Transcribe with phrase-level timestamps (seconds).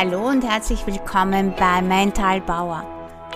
[0.00, 2.86] Hallo und herzlich willkommen bei Mental Bauer,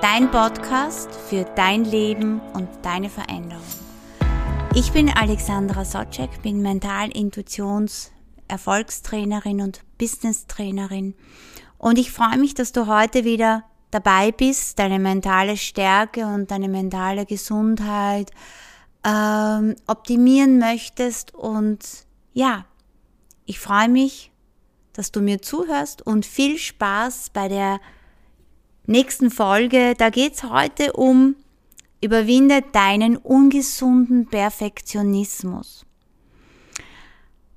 [0.01, 3.65] dein Podcast für dein Leben und deine Veränderung.
[4.73, 8.11] Ich bin Alexandra Socek, bin Mental-Intuitions-
[8.47, 11.17] Erfolgstrainerin und Business-Trainerin
[11.79, 16.69] und ich freue mich, dass du heute wieder dabei bist, deine mentale Stärke und deine
[16.69, 18.31] mentale Gesundheit
[19.05, 21.81] ähm, optimieren möchtest und
[22.35, 22.67] ja,
[23.47, 24.32] ich freue mich,
[24.93, 27.81] dass du mir zuhörst und viel Spaß bei der
[28.87, 29.95] nächsten Folge.
[29.97, 31.37] Da geht es heute um
[32.01, 35.87] Überwinde deinen ungesunden Perfektionismus.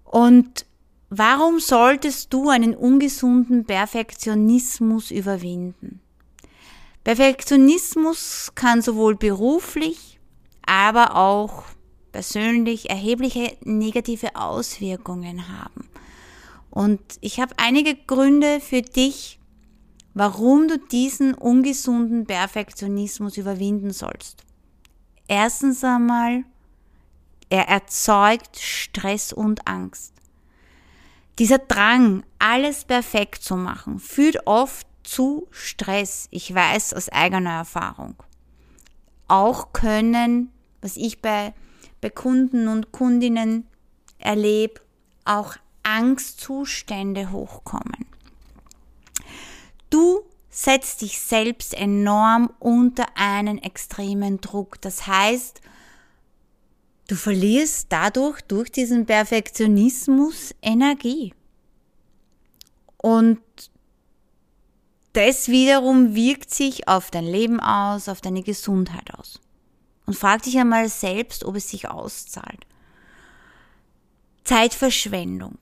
[0.04, 0.66] Und
[1.10, 6.00] warum solltest du einen ungesunden Perfektionismus überwinden?
[7.04, 10.20] Perfektionismus kann sowohl beruflich,
[10.66, 11.64] aber auch
[12.12, 15.90] persönlich erhebliche negative Auswirkungen haben.
[16.76, 19.40] Und ich habe einige Gründe für dich,
[20.14, 24.44] warum du diesen ungesunden Perfektionismus überwinden sollst.
[25.30, 26.44] Erstens einmal,
[27.50, 30.12] er erzeugt Stress und Angst.
[31.40, 36.28] Dieser Drang, alles perfekt zu machen, führt oft zu Stress.
[36.30, 38.16] Ich weiß aus eigener Erfahrung.
[39.30, 41.54] Auch können, was ich bei,
[42.02, 43.66] bei Kunden und Kundinnen
[44.20, 44.82] erlebe,
[45.24, 45.56] auch
[45.86, 48.06] Angstzustände hochkommen.
[49.90, 54.82] Du setzt dich selbst enorm unter einen extremen Druck.
[54.82, 55.62] Das heißt,
[57.08, 61.34] du verlierst dadurch durch diesen Perfektionismus Energie.
[62.98, 63.40] Und
[65.14, 69.40] das wiederum wirkt sich auf dein Leben aus, auf deine Gesundheit aus.
[70.06, 72.66] Und frag dich einmal selbst, ob es sich auszahlt.
[74.46, 75.58] Zeitverschwendung.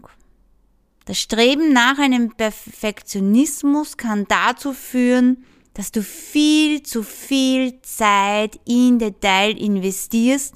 [1.05, 8.99] Das Streben nach einem Perfektionismus kann dazu führen, dass du viel zu viel Zeit in
[8.99, 10.55] Detail investierst,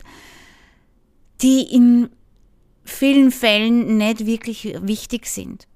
[1.42, 2.10] die in
[2.84, 5.68] vielen Fällen nicht wirklich wichtig sind.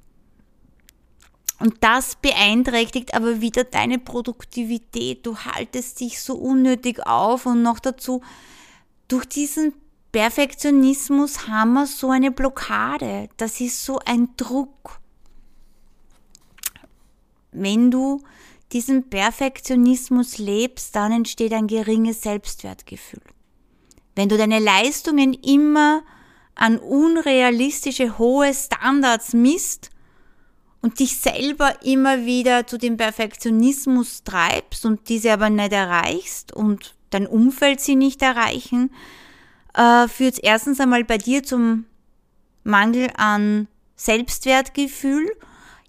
[1.60, 5.26] Und das beeinträchtigt aber wieder deine Produktivität.
[5.26, 8.22] Du haltest dich so unnötig auf und noch dazu
[9.08, 9.74] durch diesen
[10.12, 13.30] Perfektionismus haben wir so eine Blockade.
[13.38, 15.00] Das ist so ein Druck.
[17.52, 18.22] Wenn du
[18.72, 23.22] diesen Perfektionismus lebst, dann entsteht ein geringes Selbstwertgefühl.
[24.16, 26.04] Wenn du deine Leistungen immer
[26.56, 29.90] an unrealistische hohe Standards misst
[30.82, 36.96] und dich selber immer wieder zu dem Perfektionismus treibst und diese aber nicht erreichst und
[37.10, 38.92] dein Umfeld sie nicht erreichen,
[39.74, 41.86] äh, führt es erstens einmal bei dir zum
[42.64, 45.30] Mangel an Selbstwertgefühl,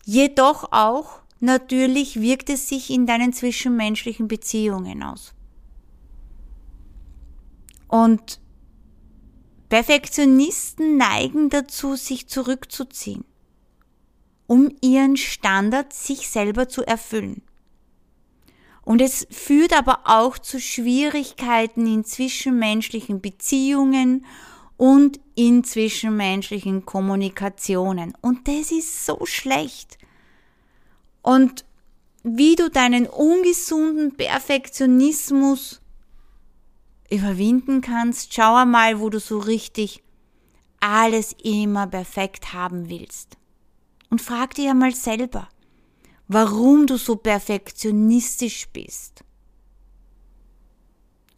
[0.05, 5.35] jedoch auch natürlich wirkt es sich in deinen zwischenmenschlichen Beziehungen aus.
[7.89, 8.41] Und
[9.69, 13.25] Perfektionisten neigen dazu, sich zurückzuziehen,
[14.47, 17.43] um ihren Standard sich selber zu erfüllen.
[18.85, 24.27] Und es führt aber auch zu Schwierigkeiten in zwischenmenschlichen Beziehungen
[24.77, 28.15] und in zwischenmenschlichen Kommunikationen.
[28.21, 29.99] Und das ist so schlecht.
[31.23, 31.65] Und
[32.25, 35.81] wie du deinen ungesunden Perfektionismus
[37.11, 40.03] überwinden kannst, schau einmal, wo du so richtig
[40.81, 43.37] alles immer perfekt haben willst.
[44.11, 45.49] Und frag dich einmal selber,
[46.29, 49.25] warum du so perfektionistisch bist.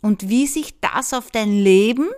[0.01, 2.09] Und wie sich das auf dein Leben,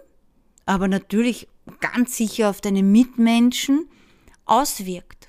[0.64, 1.48] aber natürlich
[1.80, 3.88] ganz sicher auf deine Mitmenschen
[4.44, 5.28] auswirkt.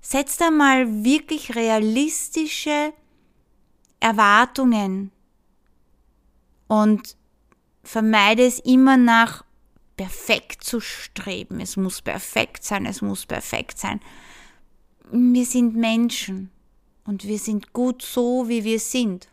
[0.00, 2.92] Setz da mal wirklich realistische
[3.98, 5.10] Erwartungen
[6.68, 7.16] und
[7.82, 9.44] vermeide es immer nach
[9.96, 11.60] perfekt zu streben.
[11.60, 14.00] Es muss perfekt sein, es muss perfekt sein
[15.10, 16.50] wir sind Menschen
[17.04, 19.28] und wir sind gut so, wie wir sind.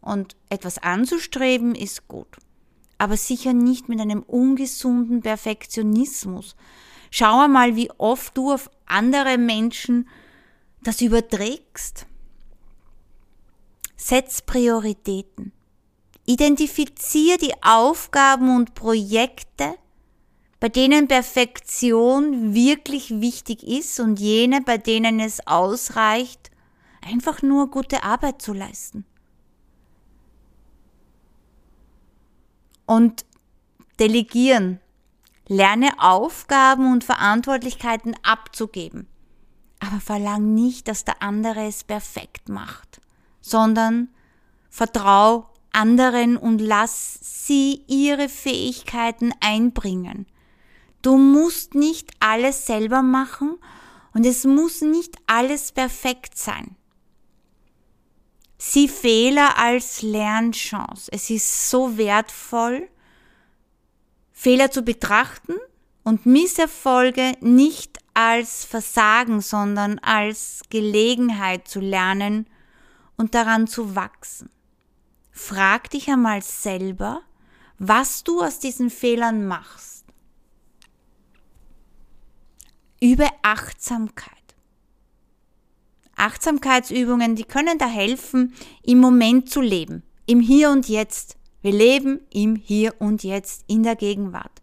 [0.00, 2.36] Und etwas anzustreben ist gut,
[2.98, 6.56] aber sicher nicht mit einem ungesunden Perfektionismus.
[7.10, 10.08] Schau mal, wie oft du auf andere Menschen
[10.82, 12.06] das überträgst.
[13.96, 15.52] Setz Prioritäten.
[16.26, 19.74] Identifizier die Aufgaben und Projekte,
[20.62, 26.52] bei denen Perfektion wirklich wichtig ist und jene, bei denen es ausreicht,
[27.04, 29.04] einfach nur gute Arbeit zu leisten.
[32.86, 33.24] Und
[33.98, 34.78] delegieren.
[35.48, 39.08] Lerne Aufgaben und Verantwortlichkeiten abzugeben.
[39.80, 43.00] aber verlang nicht, dass der andere es perfekt macht,
[43.40, 44.10] sondern
[44.70, 50.26] vertrau anderen und lass sie ihre Fähigkeiten einbringen.
[51.02, 53.58] Du musst nicht alles selber machen
[54.14, 56.76] und es muss nicht alles perfekt sein.
[58.58, 61.10] Sieh Fehler als Lernchance.
[61.12, 62.88] Es ist so wertvoll,
[64.32, 65.54] Fehler zu betrachten
[66.04, 72.46] und Misserfolge nicht als Versagen, sondern als Gelegenheit zu lernen
[73.16, 74.50] und daran zu wachsen.
[75.32, 77.22] Frag dich einmal selber,
[77.78, 80.01] was du aus diesen Fehlern machst.
[83.02, 84.30] Übe Achtsamkeit.
[86.14, 88.54] Achtsamkeitsübungen, die können da helfen,
[88.84, 91.36] im Moment zu leben, im Hier und Jetzt.
[91.62, 94.62] Wir leben im Hier und Jetzt, in der Gegenwart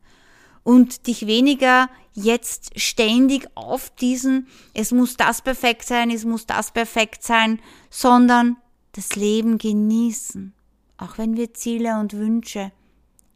[0.63, 6.71] und dich weniger jetzt ständig auf diesen, es muss das perfekt sein, es muss das
[6.71, 7.59] perfekt sein,
[7.89, 8.55] sondern
[8.93, 10.53] das Leben genießen,
[10.97, 12.71] auch wenn wir Ziele und Wünsche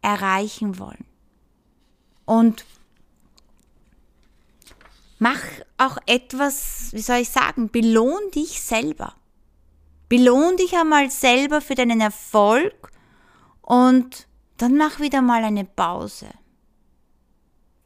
[0.02, 1.04] erreichen wollen.
[2.24, 2.66] Und
[5.24, 5.42] mach
[5.78, 9.16] auch etwas, wie soll ich sagen, belohn dich selber.
[10.10, 12.92] Belohn dich einmal selber für deinen Erfolg
[13.62, 14.28] und
[14.58, 16.28] dann mach wieder mal eine Pause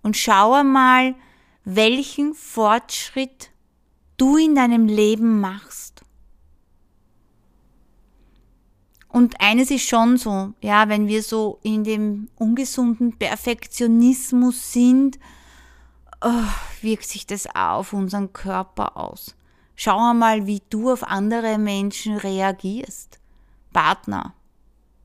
[0.01, 1.13] und schaue mal,
[1.63, 3.51] welchen Fortschritt
[4.17, 6.01] du in deinem Leben machst.
[9.09, 15.19] Und eines ist schon so, ja, wenn wir so in dem ungesunden Perfektionismus sind,
[16.81, 19.35] wirkt sich das auf unseren Körper aus.
[19.75, 23.19] Schau mal, wie du auf andere Menschen reagierst.
[23.71, 24.33] Partner,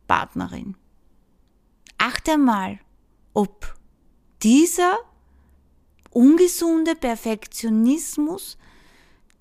[0.06, 0.76] Partnerin.
[1.98, 2.78] Achte mal,
[3.34, 3.74] ob
[4.42, 4.96] dieser
[6.10, 8.56] ungesunde Perfektionismus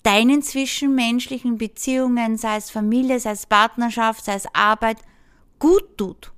[0.02, 4.98] deinen zwischenmenschlichen Beziehungen, sei es Familie, sei es Partnerschaft, sei es Arbeit,
[5.58, 6.32] gut tut.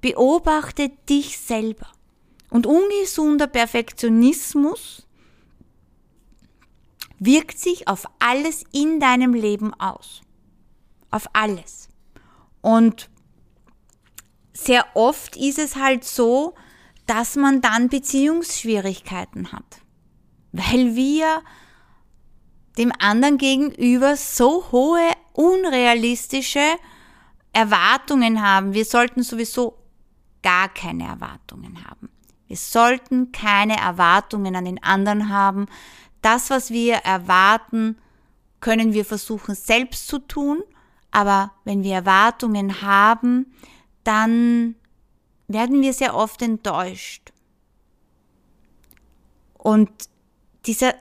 [0.00, 1.88] Beobachte dich selber.
[2.52, 5.06] Und ungesunder Perfektionismus
[7.18, 10.20] wirkt sich auf alles in deinem Leben aus.
[11.10, 11.88] Auf alles.
[12.60, 13.08] Und
[14.52, 16.54] sehr oft ist es halt so,
[17.06, 19.80] dass man dann Beziehungsschwierigkeiten hat,
[20.52, 21.42] weil wir
[22.76, 26.76] dem anderen gegenüber so hohe unrealistische
[27.54, 28.74] Erwartungen haben.
[28.74, 29.78] Wir sollten sowieso
[30.42, 32.10] gar keine Erwartungen haben.
[32.52, 35.68] Wir sollten keine Erwartungen an den anderen haben.
[36.20, 37.96] Das, was wir erwarten,
[38.60, 40.62] können wir versuchen selbst zu tun,
[41.10, 43.54] aber wenn wir Erwartungen haben,
[44.04, 44.74] dann
[45.48, 47.32] werden wir sehr oft enttäuscht.
[49.54, 49.88] Und
[50.66, 50.92] dieser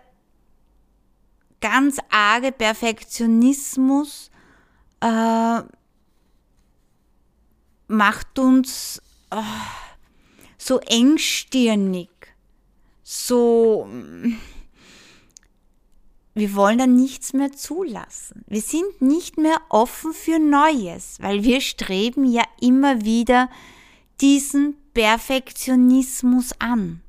[1.59, 4.31] ganz arge Perfektionismus
[5.01, 5.59] äh,
[7.89, 9.01] macht uns
[9.31, 9.42] äh,
[10.61, 12.09] so engstirnig,
[13.03, 13.89] so
[16.33, 18.45] wir wollen dann nichts mehr zulassen.
[18.47, 23.49] Wir sind nicht mehr offen für Neues, weil wir streben ja immer wieder
[24.21, 27.01] diesen Perfektionismus an.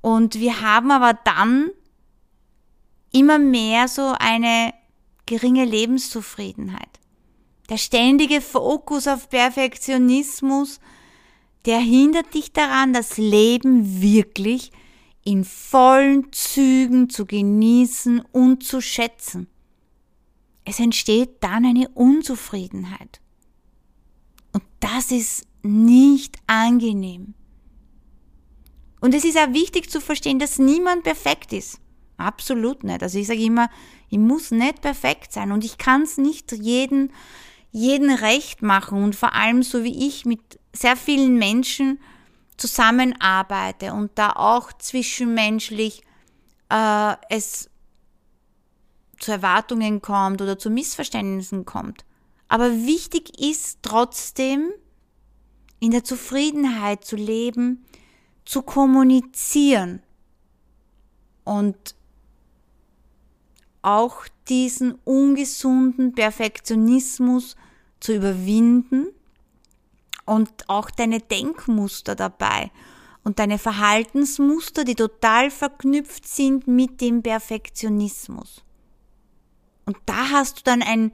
[0.00, 1.70] Und wir haben aber dann
[3.12, 4.72] immer mehr so eine
[5.26, 6.88] geringe Lebenszufriedenheit.
[7.68, 10.80] Der ständige Fokus auf Perfektionismus,
[11.66, 14.72] der hindert dich daran, das Leben wirklich
[15.24, 19.48] in vollen Zügen zu genießen und zu schätzen.
[20.64, 23.20] Es entsteht dann eine Unzufriedenheit.
[24.52, 27.34] Und das ist nicht angenehm.
[29.00, 31.80] Und es ist auch wichtig zu verstehen, dass niemand perfekt ist.
[32.16, 33.02] Absolut nicht.
[33.02, 33.70] Also ich sage immer,
[34.10, 37.12] ich muss nicht perfekt sein und ich kann es nicht jeden,
[37.72, 41.98] jeden recht machen und vor allem so wie ich mit sehr vielen Menschen
[42.56, 46.02] zusammenarbeite und da auch zwischenmenschlich
[46.68, 47.70] äh, es
[49.18, 52.04] zu Erwartungen kommt oder zu Missverständnissen kommt.
[52.48, 54.70] Aber wichtig ist trotzdem,
[55.78, 57.84] in der Zufriedenheit zu leben,
[58.44, 60.02] zu kommunizieren
[61.44, 61.94] und
[63.82, 67.56] auch diesen ungesunden Perfektionismus
[67.98, 69.06] zu überwinden
[70.30, 72.70] und auch deine Denkmuster dabei
[73.24, 78.62] und deine Verhaltensmuster, die total verknüpft sind mit dem Perfektionismus.
[79.86, 81.10] Und da hast du dann ein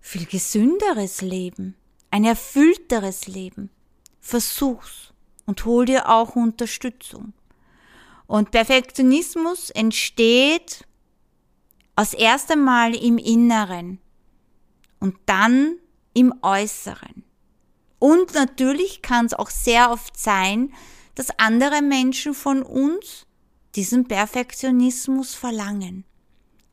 [0.00, 1.74] viel gesünderes Leben,
[2.12, 3.70] ein erfüllteres Leben.
[4.20, 5.12] Versuch's
[5.46, 7.32] und hol dir auch Unterstützung.
[8.28, 10.86] Und Perfektionismus entsteht
[11.96, 13.98] aus erst Mal im Inneren
[15.00, 15.74] und dann
[16.12, 17.24] im Äußeren.
[18.04, 20.74] Und natürlich kann es auch sehr oft sein,
[21.14, 23.24] dass andere Menschen von uns
[23.76, 26.04] diesen Perfektionismus verlangen.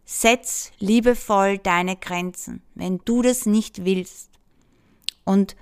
[0.04, 4.30] Setz liebevoll deine Grenzen, wenn du das nicht willst.
[5.24, 5.56] Und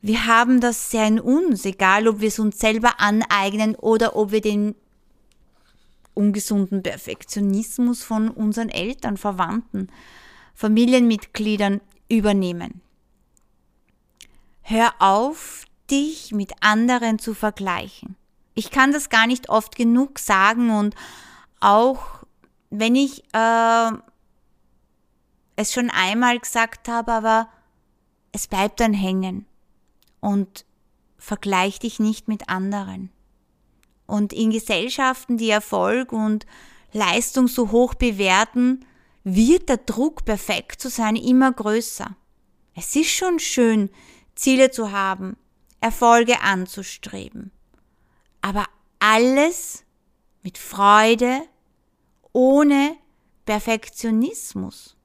[0.00, 4.32] wir haben das sehr in uns, egal ob wir es uns selber aneignen oder ob
[4.32, 4.74] wir den
[6.14, 9.86] ungesunden Perfektionismus von unseren Eltern, Verwandten,
[10.52, 12.82] Familienmitgliedern übernehmen.
[14.62, 18.16] Hör auf, dich mit anderen zu vergleichen.
[18.54, 20.94] Ich kann das gar nicht oft genug sagen und
[21.60, 22.24] auch
[22.70, 23.90] wenn ich äh,
[25.56, 27.48] es schon einmal gesagt habe, aber
[28.32, 29.46] es bleibt dann hängen
[30.20, 30.64] und
[31.18, 33.10] vergleich dich nicht mit anderen.
[34.06, 36.46] Und in Gesellschaften, die Erfolg und
[36.92, 38.84] Leistung so hoch bewerten,
[39.24, 42.16] wird der Druck, perfekt zu sein, immer größer.
[42.74, 43.90] Es ist schon schön,
[44.34, 45.36] Ziele zu haben,
[45.80, 47.50] Erfolge anzustreben.
[48.40, 48.66] Aber
[48.98, 49.84] alles
[50.42, 51.42] mit Freude,
[52.32, 52.96] ohne
[53.44, 54.96] Perfektionismus.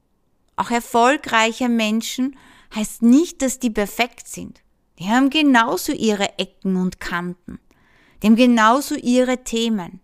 [0.56, 2.38] Auch erfolgreiche Menschen
[2.74, 4.62] heißt nicht, dass die perfekt sind.
[5.00, 7.60] Die haben genauso ihre Ecken und Kanten.
[8.22, 10.00] Die haben genauso ihre Themen.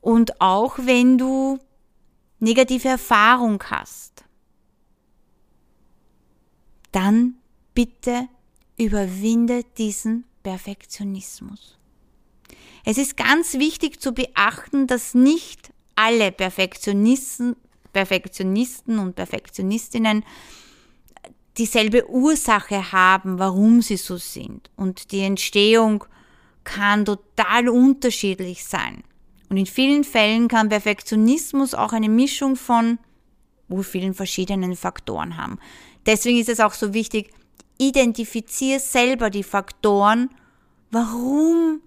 [0.00, 1.58] Und auch wenn du
[2.38, 4.23] negative Erfahrung hast,
[6.94, 7.34] dann
[7.74, 8.28] bitte
[8.76, 11.78] überwinde diesen Perfektionismus.
[12.84, 17.56] Es ist ganz wichtig zu beachten, dass nicht alle Perfektionisten,
[17.92, 20.24] Perfektionisten und Perfektionistinnen
[21.56, 24.70] dieselbe Ursache haben, warum sie so sind.
[24.76, 26.04] Und die Entstehung
[26.64, 29.04] kann total unterschiedlich sein.
[29.48, 32.98] Und in vielen Fällen kann Perfektionismus auch eine Mischung von
[33.82, 35.58] vielen verschiedenen Faktoren haben.
[36.06, 37.32] Deswegen ist es auch so wichtig,
[37.78, 40.30] identifiziere selber die Faktoren,
[40.90, 41.80] warum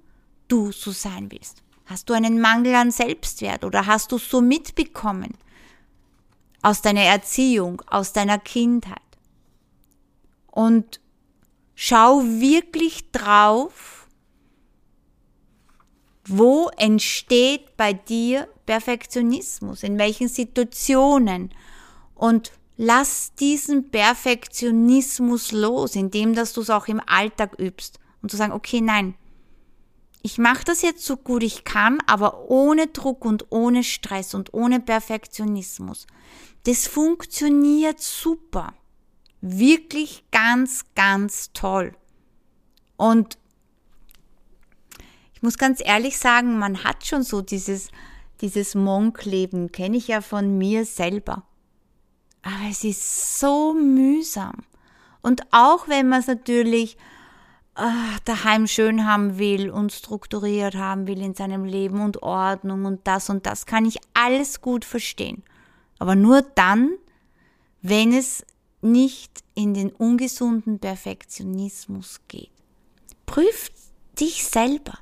[0.48, 1.64] du so sein willst.
[1.86, 5.38] Hast du einen Mangel an Selbstwert oder hast du so mitbekommen
[6.62, 8.98] aus deiner Erziehung, aus deiner Kindheit?
[10.52, 11.00] Und
[11.76, 14.08] schau wirklich drauf,
[16.26, 21.52] wo entsteht bei dir Perfektionismus, in welchen Situationen
[22.16, 28.38] und lass diesen Perfektionismus los, indem dass du es auch im Alltag übst und zu
[28.38, 29.16] sagen, okay, nein,
[30.22, 34.54] ich mache das jetzt so gut ich kann, aber ohne Druck und ohne Stress und
[34.54, 36.08] ohne Perfektionismus.
[36.64, 38.74] Das funktioniert super
[39.42, 41.94] wirklich ganz, ganz toll.
[42.96, 43.38] Und
[45.34, 47.90] ich muss ganz ehrlich sagen, man hat schon so dieses,
[48.42, 51.44] dieses Monkleben, kenne ich ja von mir selber.
[52.48, 54.64] Aber es ist so mühsam.
[55.22, 56.96] Und auch wenn man es natürlich
[57.76, 57.82] äh,
[58.24, 63.30] daheim schön haben will und strukturiert haben will in seinem Leben und Ordnung und das
[63.30, 65.44] und das, kann ich alles gut verstehen.
[66.00, 66.92] Aber nur dann,
[67.82, 68.46] wenn es
[68.82, 72.52] nicht in den ungesunden Perfektionismus geht.
[73.26, 73.72] Prüf
[74.18, 75.00] dich selber.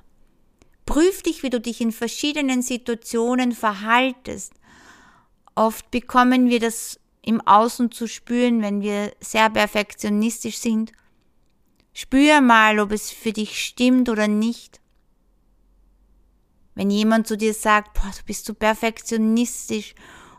[0.88, 4.54] Prüf dich, wie du dich in verschiedenen Situationen verhaltest.
[5.54, 10.92] Oft bekommen wir das im Außen zu spüren, wenn wir sehr perfektionistisch sind.
[11.92, 14.80] Spür mal, ob es für dich stimmt oder nicht.
[16.76, 19.96] Wenn jemand zu dir sagt, boah, du bist so perfektionistisch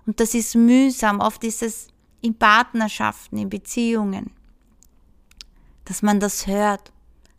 [0.06, 1.88] und das ist mühsam, oft ist es
[2.20, 4.30] in Partnerschaften, in Beziehungen,
[5.86, 6.92] dass man das hört.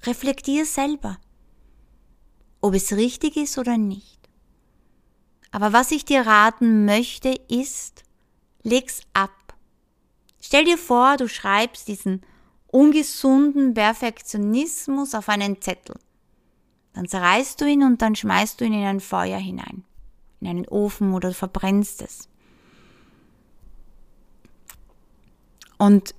[0.04, 1.20] Reflektier selber,
[2.60, 4.18] ob es richtig ist oder nicht.
[5.52, 8.04] Aber was ich dir raten möchte, ist,
[8.64, 9.32] leg's ab.
[10.42, 12.22] Stell dir vor, du schreibst diesen
[12.68, 15.96] ungesunden Perfektionismus auf einen Zettel.
[16.94, 19.84] Dann zerreißt du ihn und dann schmeißt du ihn in ein Feuer hinein,
[20.42, 22.28] in einen Ofen oder verbrennst es.
[25.78, 26.16] Und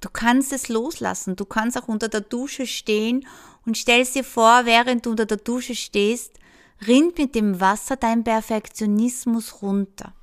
[0.00, 1.36] du kannst es loslassen.
[1.36, 3.26] Du kannst auch unter der Dusche stehen
[3.64, 6.38] und stellst dir vor, während du unter der Dusche stehst,
[6.86, 10.14] rinnt mit dem Wasser dein Perfektionismus runter.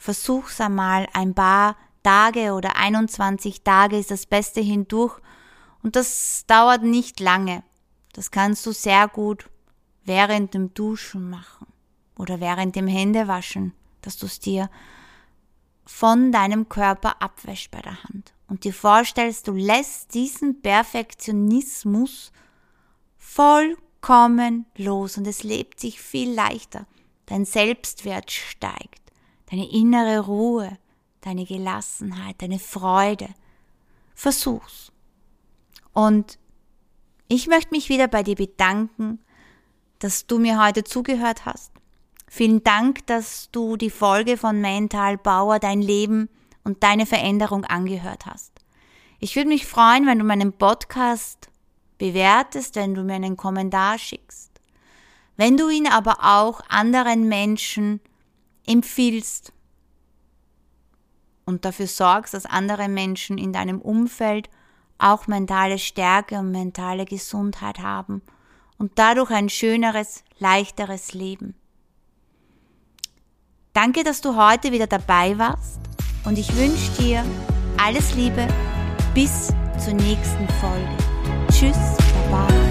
[0.00, 5.20] Versuch's einmal ein paar Tage oder 21 Tage ist das Beste hindurch
[5.82, 7.62] und das dauert nicht lange.
[8.14, 9.50] Das kannst du sehr gut
[10.04, 11.66] während dem Duschen machen
[12.16, 14.70] oder während dem Händewaschen, dass du es dir
[15.84, 22.32] von deinem Körper abwäscht bei der Hand und dir vorstellst, du lässt diesen Perfektionismus
[23.18, 26.86] vollkommen los und es lebt sich viel leichter.
[27.26, 28.99] Dein Selbstwert steigt,
[29.50, 30.78] deine innere Ruhe,
[31.20, 33.28] deine Gelassenheit, deine Freude.
[34.14, 34.92] Versuch's.
[35.92, 36.38] Und
[37.28, 39.18] ich möchte mich wieder bei dir bedanken,
[39.98, 41.72] dass du mir heute zugehört hast.
[42.28, 46.28] Vielen Dank, dass du die Folge von Mental Bauer dein Leben
[46.64, 48.52] und deine Veränderung angehört hast.
[49.18, 51.50] Ich würde mich freuen, wenn du meinen Podcast
[51.98, 54.50] bewertest, wenn du mir einen Kommentar schickst,
[55.36, 58.00] wenn du ihn aber auch anderen Menschen
[58.70, 59.52] empfiehlst
[61.44, 64.48] und dafür sorgst, dass andere Menschen in deinem Umfeld
[64.98, 68.22] auch mentale Stärke und mentale Gesundheit haben
[68.78, 71.54] und dadurch ein schöneres, leichteres Leben.
[73.72, 75.80] Danke, dass du heute wieder dabei warst
[76.24, 77.24] und ich wünsche dir
[77.78, 78.46] alles Liebe
[79.14, 79.48] bis
[79.82, 80.96] zur nächsten Folge.
[81.50, 81.96] Tschüss,
[82.30, 82.69] Baba.